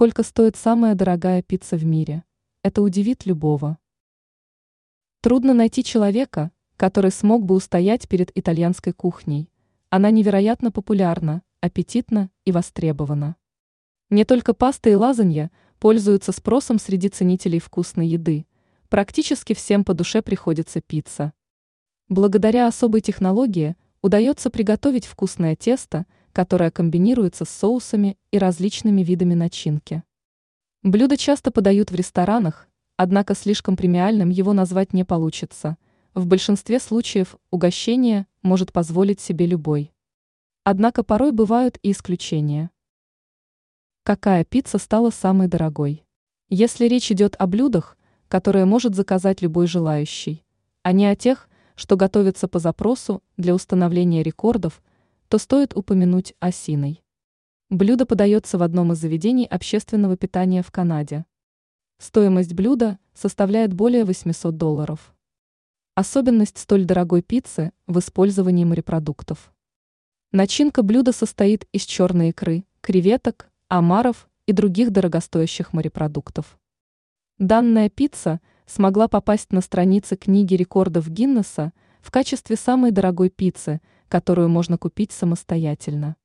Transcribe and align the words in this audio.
Сколько 0.00 0.22
стоит 0.22 0.56
самая 0.56 0.94
дорогая 0.94 1.42
пицца 1.42 1.76
в 1.76 1.84
мире? 1.84 2.24
Это 2.62 2.80
удивит 2.80 3.26
любого. 3.26 3.76
Трудно 5.20 5.52
найти 5.52 5.84
человека, 5.84 6.52
который 6.78 7.10
смог 7.10 7.44
бы 7.44 7.54
устоять 7.54 8.08
перед 8.08 8.34
итальянской 8.34 8.94
кухней. 8.94 9.50
Она 9.90 10.10
невероятно 10.10 10.72
популярна, 10.72 11.42
аппетитна 11.60 12.30
и 12.46 12.50
востребована. 12.50 13.36
Не 14.08 14.24
только 14.24 14.54
паста 14.54 14.88
и 14.88 14.94
лазанья 14.94 15.50
пользуются 15.78 16.32
спросом 16.32 16.78
среди 16.78 17.10
ценителей 17.10 17.58
вкусной 17.58 18.08
еды. 18.08 18.46
Практически 18.88 19.52
всем 19.52 19.84
по 19.84 19.92
душе 19.92 20.22
приходится 20.22 20.80
пицца. 20.80 21.34
Благодаря 22.08 22.68
особой 22.68 23.02
технологии 23.02 23.76
удается 24.00 24.48
приготовить 24.48 25.04
вкусное 25.04 25.56
тесто, 25.56 26.06
которое 26.32 26.70
комбинируется 26.70 27.44
с 27.44 27.50
соусами 27.50 28.16
и 28.30 28.38
различными 28.38 29.02
видами 29.02 29.34
начинки. 29.34 30.02
Блюдо 30.82 31.16
часто 31.16 31.50
подают 31.50 31.90
в 31.90 31.94
ресторанах, 31.94 32.68
однако 32.96 33.34
слишком 33.34 33.76
премиальным 33.76 34.30
его 34.30 34.52
назвать 34.52 34.92
не 34.92 35.04
получится. 35.04 35.76
В 36.14 36.26
большинстве 36.26 36.80
случаев 36.80 37.36
угощение 37.50 38.26
может 38.42 38.72
позволить 38.72 39.20
себе 39.20 39.46
любой. 39.46 39.92
Однако 40.64 41.02
порой 41.02 41.32
бывают 41.32 41.78
и 41.82 41.92
исключения. 41.92 42.70
Какая 44.02 44.44
пицца 44.44 44.78
стала 44.78 45.10
самой 45.10 45.48
дорогой? 45.48 46.04
Если 46.48 46.86
речь 46.86 47.12
идет 47.12 47.36
о 47.38 47.46
блюдах, 47.46 47.96
которые 48.28 48.64
может 48.64 48.94
заказать 48.94 49.42
любой 49.42 49.66
желающий, 49.66 50.44
а 50.82 50.92
не 50.92 51.06
о 51.06 51.14
тех, 51.14 51.48
что 51.74 51.96
готовятся 51.96 52.48
по 52.48 52.58
запросу 52.58 53.22
для 53.36 53.54
установления 53.54 54.22
рекордов, 54.22 54.82
то 55.30 55.38
стоит 55.38 55.76
упомянуть 55.76 56.34
осиной. 56.40 57.04
Блюдо 57.68 58.04
подается 58.04 58.58
в 58.58 58.64
одном 58.64 58.92
из 58.92 58.98
заведений 58.98 59.46
общественного 59.46 60.16
питания 60.16 60.60
в 60.60 60.72
Канаде. 60.72 61.24
Стоимость 61.98 62.52
блюда 62.52 62.98
составляет 63.14 63.72
более 63.72 64.04
800 64.04 64.56
долларов. 64.56 65.14
Особенность 65.94 66.58
столь 66.58 66.84
дорогой 66.84 67.22
пиццы 67.22 67.70
в 67.86 68.00
использовании 68.00 68.64
морепродуктов. 68.64 69.52
Начинка 70.32 70.82
блюда 70.82 71.12
состоит 71.12 71.64
из 71.70 71.82
черной 71.82 72.30
икры, 72.30 72.64
креветок, 72.80 73.52
омаров 73.68 74.28
и 74.46 74.52
других 74.52 74.90
дорогостоящих 74.90 75.72
морепродуктов. 75.72 76.58
Данная 77.38 77.88
пицца 77.88 78.40
смогла 78.66 79.06
попасть 79.06 79.52
на 79.52 79.60
страницы 79.60 80.16
книги 80.16 80.54
рекордов 80.54 81.08
Гиннесса 81.08 81.72
в 82.02 82.10
качестве 82.10 82.56
самой 82.56 82.90
дорогой 82.90 83.30
пиццы, 83.30 83.80
которую 84.08 84.48
можно 84.48 84.78
купить 84.78 85.12
самостоятельно. 85.12 86.16